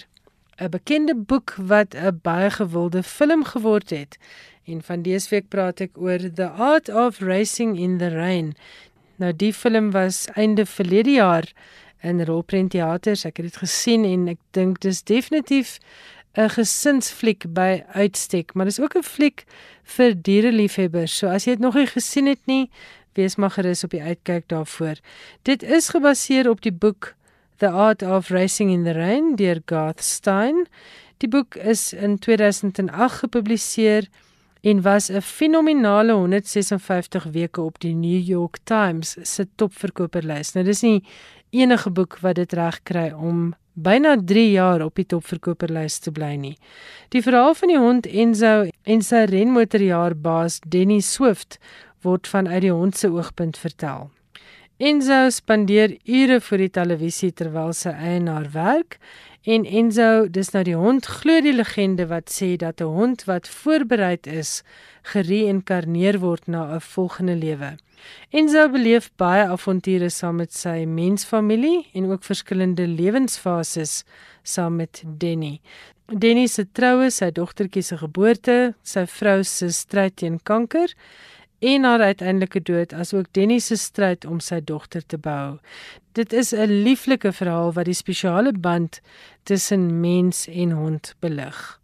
[0.60, 4.18] 'n bekende boek wat 'n baie gewilde film geword het.
[4.66, 8.56] En van dese week praat ek oor The Art of Racing in the Rain.
[9.16, 11.52] Nou die film was einde verlede jaar
[12.02, 13.26] in Rolprent Theaters.
[13.26, 15.80] Ek het dit gesien en ek dink dis definitief
[16.34, 19.46] 'n gesinsfliek by uitstek, maar dis ook 'n fliek
[19.84, 21.18] vir diereliefhebbers.
[21.18, 22.70] So as jy dit nog nie gesien het nie,
[23.14, 24.96] wees maar gerus op die uitkyk daarvoor.
[25.42, 27.16] Dit is gebaseer op die boek
[27.58, 30.66] The Art of Racing in the Rain deur Garth Stein.
[31.18, 34.08] Die boek is in 2008 gepubliseer
[34.62, 40.54] en was 'n fenominale 156 weke op die New York Times se topverkoperslys.
[40.54, 41.04] Nou dis nie
[41.54, 46.34] enige boek wat dit reg kry om byna 3 jaar op die topverkoperslys te bly
[46.38, 46.56] nie.
[47.14, 51.60] Die verhaal van die hond Enzo en sy renmotorjaarbaas Denny Swift
[52.04, 54.10] word vanuit die hond se oogpunt vertel.
[54.78, 58.98] Enzo spandeer ure voor die televisie terwyl sy eienaar werk
[59.46, 63.48] en Enzo, dis nou die hond, glo die legende wat sê dat 'n hond wat
[63.48, 64.64] voorberei is,
[65.04, 67.78] gereïnkarneer word na 'n volgende lewe.
[68.32, 74.04] Enzo beleef baie avonture saam met sy mensfamilie en ook verskillende lewensfases
[74.44, 75.62] saam met Denny.
[76.08, 80.90] Denny se troue, sy dogtertjie se geboorte, sy vrou se stryd teen kanker
[81.64, 85.60] en haar uiteindelike dood asook Denny se stryd om sy dogter te behou.
[86.12, 89.02] Dit is 'n lieflike verhaal wat die spesiale band
[89.44, 91.80] tussen mens en hond belig.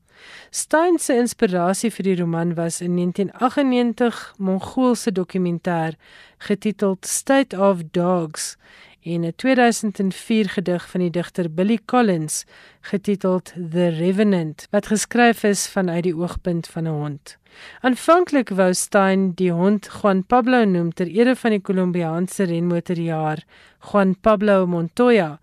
[0.52, 5.96] Stein se inspirasie vir die roman was in 1998 Mongoolse dokumentêr
[6.38, 8.58] getiteld State of Dogs
[9.04, 12.46] en 'n 2004 gedig van die digter Billy Collins
[12.82, 17.39] getiteld The Revenant wat geskryf is vanuit die oogpunt van 'n hond.
[17.82, 23.44] Aanvanklik wou Stein die hond Juan Pablo noem ter ere van die Kolumbiaanse renmotorjaer
[23.92, 25.40] Juan Pablo Montoya,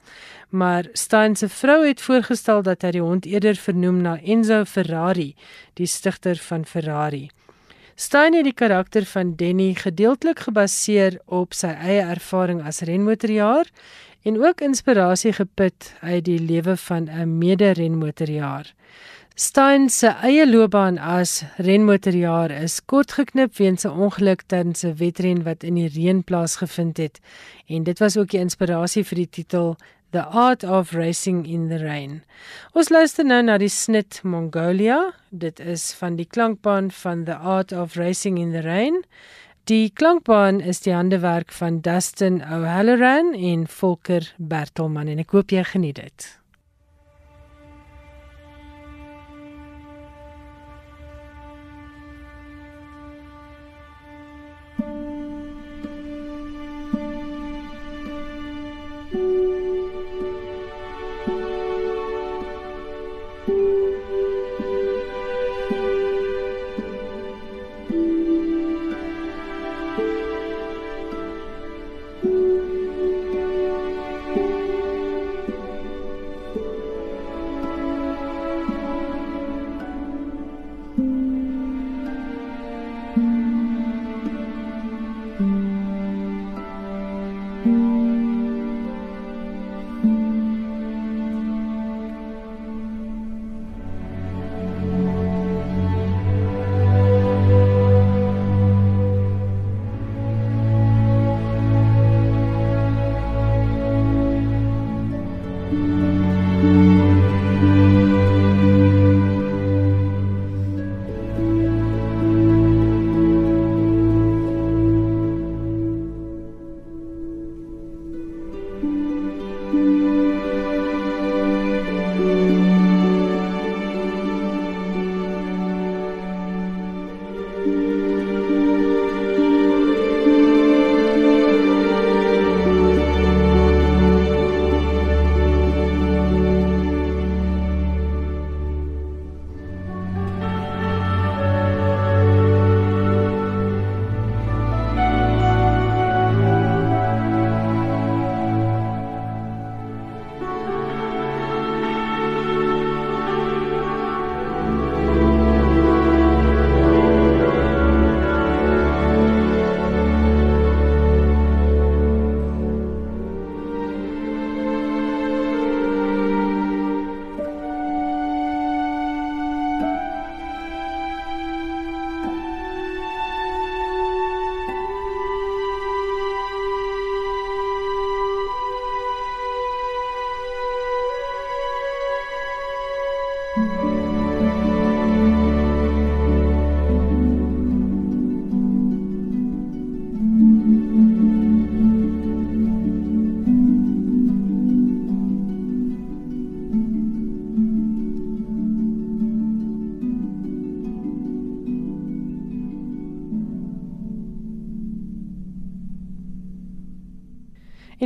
[0.50, 5.34] maar Stein se vrou het voorgestel dat hy die hond eerder vernoem na Enzo Ferrari,
[5.74, 7.28] die stigter van Ferrari.
[7.96, 13.70] Stein het die karakter van Denny gedeeltelik gebaseer op sy eie ervaring as renmotorjaer
[14.28, 18.74] en ook inspirasie geput uit die lewe van 'n mede-renmotorjaer.
[19.36, 25.42] Stein se eie loopbaan as renmotorjaer is kort geknip weens 'n ongeluk tydens 'n wedren
[25.44, 27.20] wat in die reën plaasgevind het
[27.68, 29.76] en dit was ook die inspirasie vir die titel
[30.12, 32.22] The Art of Racing in the Rain.
[32.72, 35.12] Ons luister nou na die snit Mongolia.
[35.30, 39.04] Dit is van die klankbaan van The Art of Racing in the Rain.
[39.64, 45.64] Die klankbaan is die handewerk van Dustin O'Halloran en Volker Bertelman en ek hoop jy
[45.64, 46.45] geniet dit.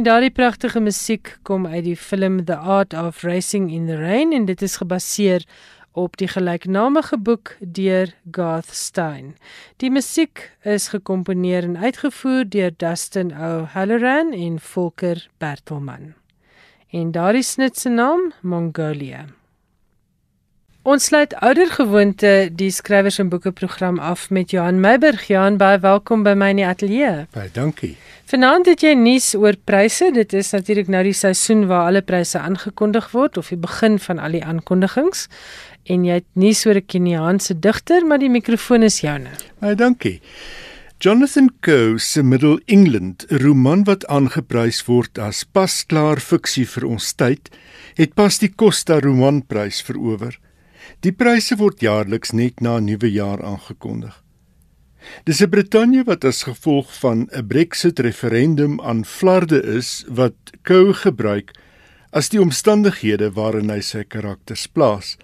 [0.01, 4.31] En daardie pragtige musiek kom uit die film The Art of Racing in the Rain
[4.33, 5.45] en dit is gebaseer
[5.93, 9.35] op die gelyknamige boek deur Garth Stein.
[9.77, 16.15] Die musiek is gekomponeer en uitgevoer deur Dustin O'Halloran en Volker Bertelmann.
[16.89, 19.27] En daardie snit se naam Mongolia.
[20.89, 25.27] Ons sluit oudergewoonte die skrywers en boeke program af met Johan Meiburg.
[25.29, 27.27] Johan, baie welkom by my in die ateljee.
[27.37, 27.99] Baie dankie.
[28.33, 30.09] Vanaand het jy nuus oor pryse.
[30.17, 34.25] Dit is natuurlik nou die seisoen waar alle pryse aangekondig word of die begin van
[34.25, 35.27] al die aankondigings.
[35.85, 39.37] En jy het nuus oor 'n Keniaanse digter, maar die mikrofoon is joune.
[39.61, 40.23] Baie dankie.
[40.99, 47.13] Jonathan Coe se Middle England, 'n roman wat aangeprys word as pasklaar fiksie vir ons
[47.13, 47.51] tyd,
[47.97, 50.39] het pas die Costa Romanprys verower.
[50.99, 54.23] Die pryse word jaarliks net na nuwe jaar aangekondig.
[55.25, 60.93] Dis 'n Brittanje wat as gevolg van 'n Brexit referendum aan flarde is wat Coe
[60.93, 61.55] gebruik
[62.13, 65.17] as die omstandighede waarin hy sy karakters plaas.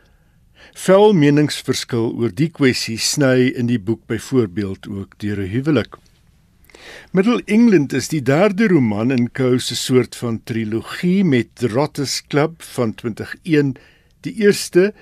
[0.75, 5.97] Vel meningsverskil oor die kwessie sny in die boek byvoorbeeld ook deur 'n huwelik.
[7.13, 12.23] Middle England is die derde roman in Coe se soort van trilogie met The Rotters
[12.27, 13.77] Club van 2001,
[14.21, 14.95] die eerste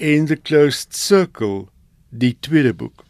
[0.00, 1.66] en The Closed Circle,
[2.08, 3.04] die tweede boek.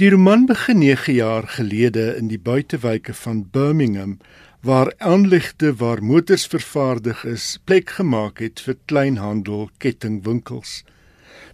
[0.00, 4.16] Die roman begin 9 jaar gelede in die buitewyke van Birmingham
[4.64, 10.80] waar aanlegte waar motors vervaardig is plek gemaak het vir kleinhandel kettingwinkels.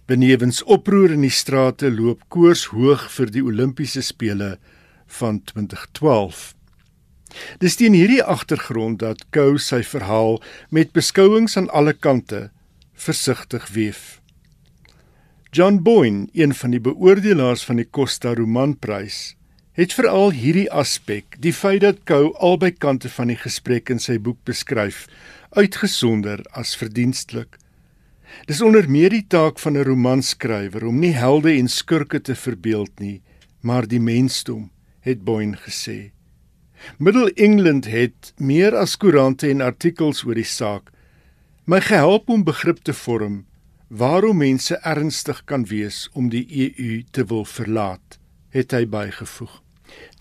[0.07, 4.55] Benewens oproer in die strate loop koers hoog vir die Olimpiese spele
[5.19, 6.53] van 2012.
[7.59, 10.39] Dis teen hierdie agtergrond dat Kou sy verhaal
[10.71, 12.47] met beskouings aan alle kante
[12.97, 14.21] versigtig weef.
[15.51, 19.35] John Boyne, een van die beoordelaars van die Costa Romanprys,
[19.77, 24.17] het veral hierdie aspek, die feit dat Kou albei kante van die gesprek in sy
[24.17, 25.05] boek beskryf,
[25.53, 27.59] uitgesonder as verdienstelik.
[28.49, 32.99] Dis onder meer die taak van 'n romanskrywer om nie helde en skurke te verbeeld
[32.99, 33.21] nie,
[33.61, 36.11] maar die mensdom, het Boyne gesê.
[36.97, 40.91] Middle England het meer as koerante en artikels oor die saak
[41.67, 43.41] my gehelp om begrip te vorm
[43.87, 48.15] waarom mense ernstig kan wees om die EU te wil verlaat,
[48.55, 49.51] het hy bygevoeg.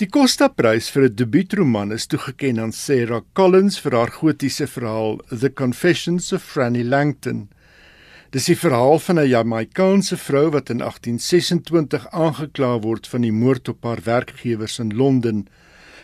[0.02, 5.52] Die Costa-prys vir 'n debuutroman is toegekend aan Sarah Collins vir haar gotiese verhaal The
[5.52, 7.48] Confessions of Franny Langton.
[8.30, 13.68] Dis die verhaal van 'n Jamaikaanse vrou wat in 1826 aangekla word van die moord
[13.68, 15.46] op haar werkgewers in Londen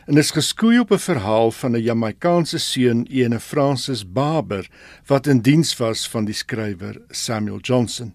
[0.07, 4.69] en is geskoei op 'n verhaal van 'n Jamaikaanse seun, ene Francis Barber,
[5.07, 8.15] wat in diens was van die skrywer Samuel Johnson.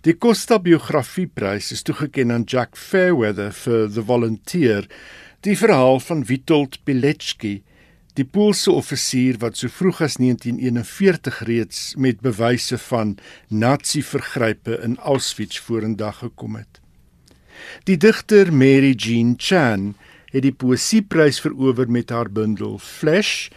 [0.00, 4.86] Die Costa Biografieprys is toegekend aan Jack Fairweather vir The Volunteer,
[5.40, 7.62] die verhaal van Witold Pilecki,
[8.14, 13.16] die Poolse offisier wat so vroeg as 1941 reeds met bewyse van
[13.48, 16.80] nazi-vergrype in Auschwitz vorendag gekom het.
[17.88, 19.94] Die digter Mary Jean Chan
[20.32, 23.50] het die poesieprys verower met haar bundel Flash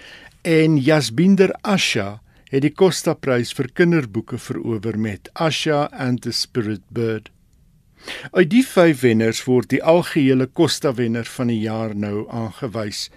[0.44, 2.20] en Jasbinder Asha
[2.52, 7.32] het die Costa prys vir kinderboeke verower met Asha and the Spirit Bird.
[8.36, 13.08] Uit die vyf wenners word die algehele Costa wenner van die jaar nou aangewys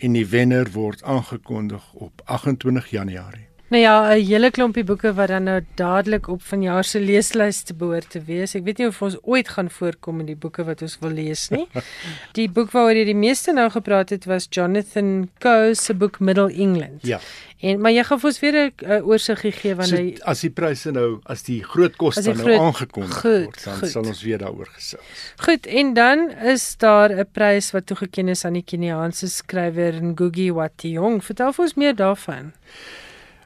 [0.00, 3.49] en die wenner word aangekondig op 28 Januarie.
[3.70, 7.74] Nou ja, 'n hele klompie boeke wat dan nou dadelik op vanjaar se leeslys te
[7.74, 8.54] behoort te wees.
[8.54, 11.48] Ek weet nie of ons ooit gaan voorkom in die boeke wat ons wil lees
[11.48, 11.68] nie.
[12.38, 16.52] Die boek waaroor jy die meeste nou gepraat het was Jonathan Coe se boek Middle
[16.52, 17.02] England.
[17.06, 17.20] Ja.
[17.60, 20.90] En maar jy gaan vir ons weer 'n oorsig gee wanneer so, as die pryse
[20.90, 23.90] nou as die groot koste nou groot, aangekondig goed, word, dan goed.
[23.90, 25.04] sal ons weer daaroor gesels.
[25.36, 30.50] Goed, en dan is daar 'n prys wat toegekend is aan die Keniaanse skrywer Ngugi
[30.52, 31.20] wa Thiong'o.
[31.20, 32.52] Vertel vir ons meer daarvan.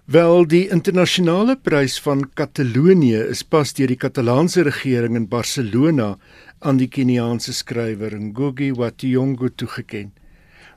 [0.05, 6.19] Wel die internasionale prys van Katalonië is pas deur die Katalaanse regering in Barcelona
[6.61, 10.13] aan die Keniaanse skrywer Ngugi wa Thiong'o toegekend.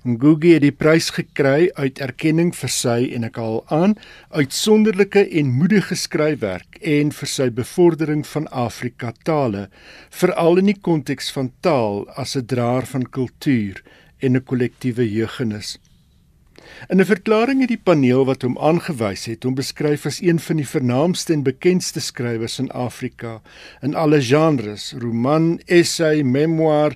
[0.07, 3.97] Ngugi het die prys gekry uit erkenning vir sy en ek haal aan
[4.31, 9.65] uitsonderlike en moedige skryfwerk en vir sy bevordering van Afrika tale,
[10.07, 13.83] veral in die konteks van taal as 'n draer van kultuur
[14.23, 15.75] en 'n kollektiewe jeugennis.
[16.89, 20.55] In 'n verklaring het die paneel wat hom aangewys het, hom beskryf as een van
[20.55, 23.41] die vernaamste en bekendste skrywers in Afrika
[23.81, 26.95] in alle genres: roman, essay, memoir,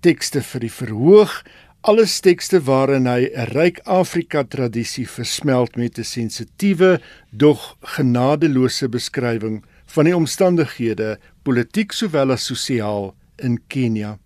[0.00, 1.42] tekste vir die verhoog,
[1.82, 9.62] alles tekste waarin hy 'n ryk Afrika tradisie versmelt met 'n sensitiewe, dog genadeloose beskrywing
[9.86, 14.18] van die omstandighede, politiek sowel as sosiaal in Kenia.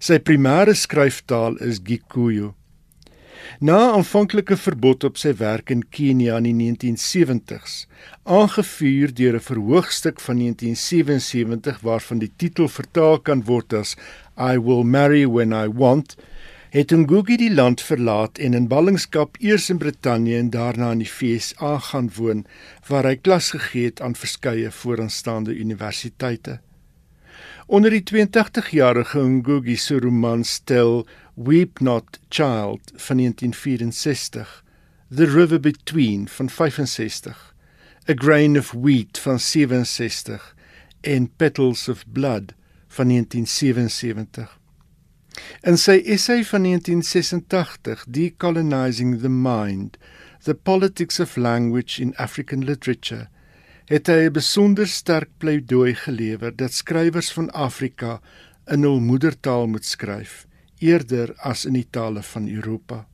[0.00, 2.54] Sy primêre skryftaal is Gikuyu.
[3.60, 7.86] Na aanvanklike verbod op sy werk in Kenia in die 1970s,
[8.24, 13.96] aangevuur deur 'n verhoogstuk van 1977 waarvan die titel vertaal kan word as
[14.36, 16.16] I will marry when I want,
[16.70, 21.10] het Ngugi die land verlaat en in ballingskap eers in Brittanje en daarna in die
[21.10, 22.44] VSA gaan woon
[22.88, 26.60] waar hy klas gegee het aan verskeie vooraanstaande universiteite.
[27.68, 34.64] Onder die 82-jarige Ngugi se roman stel Weep Not Child van 1964,
[35.10, 37.54] The River Between van 65,
[38.08, 40.54] A Grain of Wheat van 67
[41.00, 42.54] en Petals of Blood
[42.86, 44.58] van 1977.
[45.60, 49.98] In sy essay van 1986, Decolonizing the Mind:
[50.42, 53.28] The Politics of Language in African Literature,
[53.88, 58.20] het hy 'n besonder sterk pleidooi gelewer dat skrywers van Afrika
[58.66, 60.46] in hul moedertaal moet skryf
[60.78, 63.06] eerder as in die tale van Europa.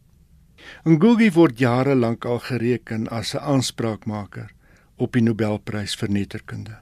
[0.85, 4.51] Ngugi word jare lank al gereken as 'n aanspraakmaker
[4.97, 6.77] op die Nobelprys vir letterkunde.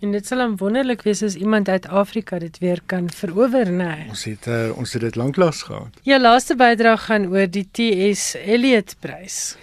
[0.00, 3.96] En dit sal wonderlik wees as iemand uit Afrika dit weer kan verower, né?
[3.96, 4.08] Nee.
[4.08, 5.98] Ons het uh, ons het dit lanklaas gehad.
[6.02, 9.56] Ja, laaste bydrae gaan oor die TS Eliot Prys.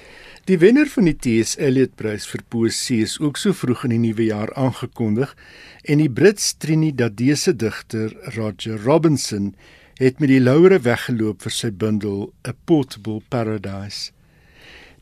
[0.45, 1.55] Die wenner van die T.S.
[1.57, 5.31] Eliot Prys vir poësie is ook so vroeg in die nuwe jaar aangekondig
[5.89, 9.47] en die Brits Trinidadese digter Roger Robinson
[9.97, 14.11] het met die laure weggeloop vir sy bundel A Portable Paradise.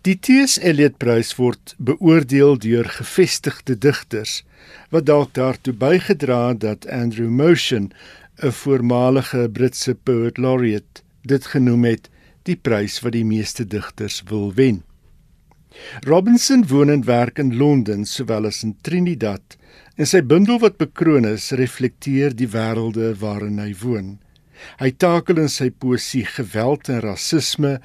[0.08, 0.56] Die T.S.
[0.64, 4.38] Eliot Prys word beoordeel deur gevestigde digters
[4.96, 7.91] wat dalk daartoe bygedra het dat Andrew Motion,
[8.39, 12.10] 'n voormalige Britse poet laureate, dit genoem het
[12.48, 14.84] die prys wat die meeste digters wil wen.
[16.08, 19.58] Robinson woon en werk in Londen sowel as in Trinidad
[19.98, 24.16] en sy bundel wat bekroon is reflekteer die wêrelde waarin hy woon.
[24.80, 27.78] Hy takel in sy poësie geweld en rasisme.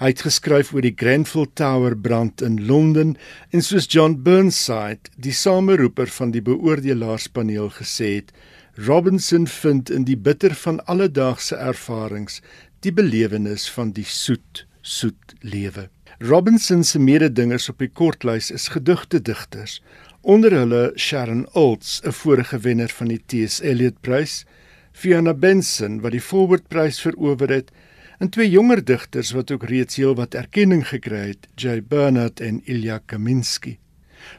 [0.00, 3.16] Hy het geskryf oor die Grenfell Tower brand in Londen
[3.52, 8.32] en soos John Burnside, die sameroeper van die beoordelaarspaneel gesê het,
[8.80, 12.40] Robinson vind in die bitter van alledaagse ervarings
[12.80, 15.90] die belewenis van die soet, soet lewe.
[16.22, 19.78] Robinson se mededingers op die kortlys is gedigte digters,
[20.20, 23.60] onder hulle Sharon Olds, 'n vorige wenner van die T.S.
[23.60, 24.44] Eliot Prys,
[24.92, 27.70] Fiona Benson wat die Forward Prys verower het,
[28.18, 33.00] en twee jonger digters wat ook reeds heelwat erkenning gekry het, Jay Bernard en Ilya
[33.06, 33.78] Kaminsky.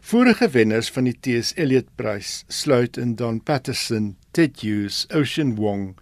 [0.02, 1.56] Vorige wenners van die T.S.
[1.56, 5.98] Eliot Prys sluit in Don Patterson, Ted Hughes, Ocean Wong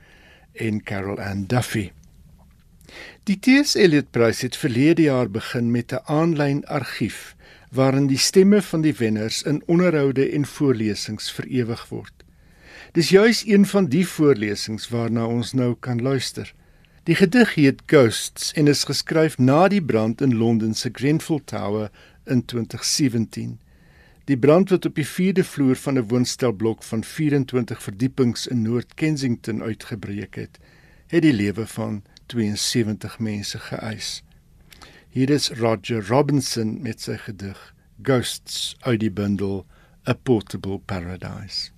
[0.53, 1.91] en Carol Ann Duffy.
[3.23, 3.75] Die T.S.
[3.75, 7.35] Eliot Prys het verlede jaar begin met 'n aanlyn argief
[7.71, 12.13] waarin die stemme van die wenners in onderhoude en voorlesings vir ewig word.
[12.91, 16.53] Dis juis een van die voorlesings waarna ons nou kan luister.
[17.03, 21.91] Die gedig heet Ghosts en is geskryf na die brand in Londen se Grenfell Tower
[22.25, 23.59] in 2017.
[24.25, 28.93] Die brand wat op die 4de vloer van 'n woonstelblok van 24 verdiepings in Noord
[28.93, 30.59] Kensington uitgebreek het,
[31.07, 34.21] het die lewe van 72 mense geëis.
[35.09, 37.57] Hier is Roger Robinson met sy gedig
[38.05, 39.65] Ghosts uit die bundel
[40.05, 41.71] A Portable Paradise.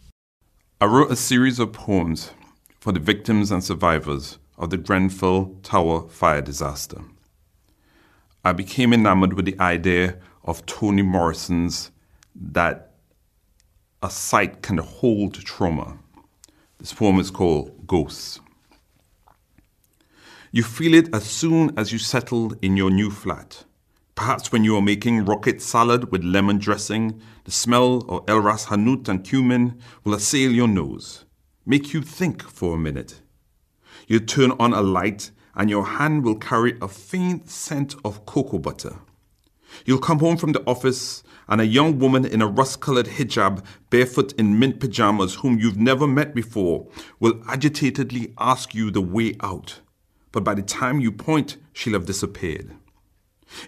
[0.82, 2.34] I wrote a series of poems
[2.82, 7.00] for the victims and survivors of the Grenfell Tower fire disaster.
[8.44, 11.92] I became enamored with the idea of Toni Morrison's
[12.36, 12.92] that
[14.04, 15.98] a site can hold trauma.
[16.78, 18.41] This poem is called Ghosts.
[20.54, 23.64] You feel it as soon as you settle in your new flat.
[24.16, 28.66] Perhaps when you are making rocket salad with lemon dressing, the smell of El Ras
[28.66, 31.24] Hanout and cumin will assail your nose,
[31.66, 33.22] make you think for a minute.
[34.08, 38.60] You turn on a light and your hand will carry a faint scent of cocoa
[38.60, 38.98] butter.
[39.86, 43.64] You'll come home from the office and a young woman in a rust colored hijab,
[43.90, 46.90] barefoot in mint pajamas, whom you've never met before,
[47.22, 49.80] will agitatedly ask you the way out
[50.32, 52.72] but by the time you point, she'll have disappeared.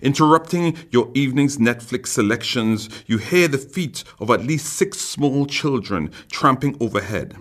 [0.02, 6.12] Interrupting your evening's Netflix selections, you hear the feet of at least six small children
[6.32, 7.36] tramping overhead.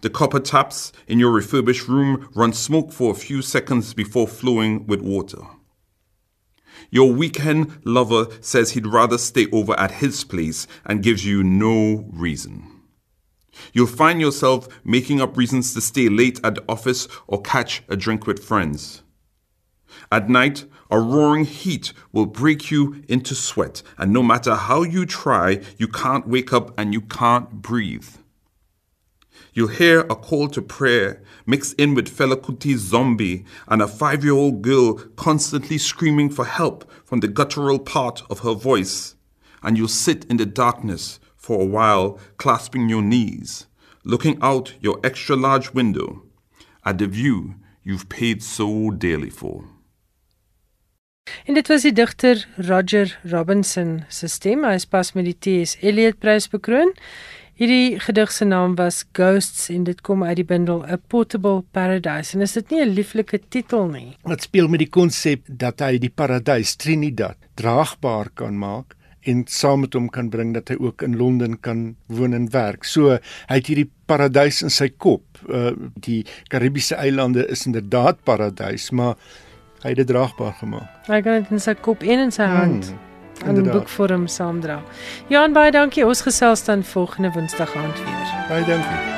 [0.00, 4.86] The copper taps in your refurbished room run smoke for a few seconds before flowing
[4.86, 5.42] with water.
[6.90, 12.06] Your weekend lover says he'd rather stay over at his place and gives you no
[12.10, 12.77] reason.
[13.72, 17.96] You'll find yourself making up reasons to stay late at the office or catch a
[17.96, 19.02] drink with friends.
[20.10, 25.04] At night, a roaring heat will break you into sweat, and no matter how you
[25.04, 28.08] try, you can't wake up and you can't breathe.
[29.52, 34.24] You'll hear a call to prayer mixed in with Fela Kuti's zombie and a five
[34.24, 39.14] year old girl constantly screaming for help from the guttural part of her voice.
[39.62, 41.18] And you'll sit in the darkness
[41.48, 43.66] for a while, clasping your knees,
[44.04, 46.22] looking out your extra large window
[46.84, 49.64] at the view you've paid so dearly for.
[51.44, 54.64] En dit was die digter Roger Robinson se stem.
[54.64, 55.76] Hy is pas met die T.S.
[55.84, 56.92] Eliot Prys bekroon.
[57.58, 62.36] Hierdie gedig se naam was Ghosts en dit kom uit die bundel A Portable Paradise.
[62.36, 64.16] En is dit nie 'n lieflike titel nie?
[64.22, 68.97] Wat speel met die konsep dat hy die paradys Trinidad draagbaar kan maak
[69.28, 72.84] en saam met hom kan bring dat hy ook in Londen kan woon en werk.
[72.88, 75.22] So hy het hierdie paradys in sy kop.
[75.48, 75.72] Uh
[76.04, 79.14] die Karibiese eilande is inderdaad paradys, maar
[79.84, 80.88] hy het dit draagbaar gemaak.
[81.06, 82.98] Hy kan dit in sy kop en in sy hand Hmm,
[83.44, 83.72] in inderdaad.
[83.82, 84.80] boekvorm saamdra.
[85.28, 86.06] Jan baie dankie.
[86.06, 88.34] Ons gesels dan volgende Woensdag aand weer.
[88.48, 89.17] Baie dankie.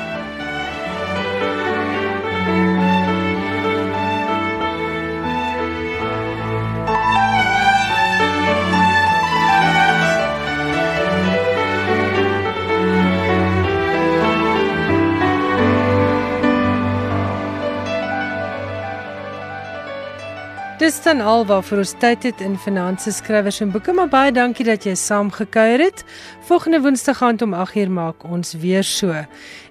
[20.81, 24.65] Dis dan al waarvoor ons tyd het in finansies skrywers en boeke, maar baie dankie
[24.65, 26.01] dat jy saam gekuier het.
[26.47, 29.13] Volgende Woensdag aand om 8uur maak ons weer so.